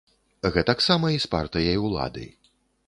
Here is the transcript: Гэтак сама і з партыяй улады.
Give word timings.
Гэтак 0.55 0.81
сама 0.87 1.07
і 1.17 1.21
з 1.27 1.31
партыяй 1.37 1.77
улады. 1.87 2.25